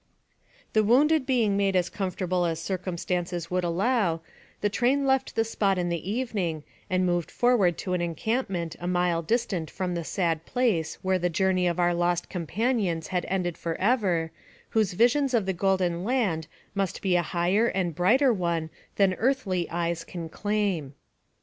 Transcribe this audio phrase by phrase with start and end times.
[0.73, 4.21] The wounded being made as comfortable as circum stances would allow,
[4.61, 8.75] the train left the spot in the even ing, and moved forward to an encampment
[8.79, 13.25] a mile distant from the sad place, where the journey of our lost companions had
[13.29, 14.31] ended forever,
[14.69, 19.69] whose visions of the golden land must be a higher and brighter one than earthly
[19.69, 20.95] eyes can claim.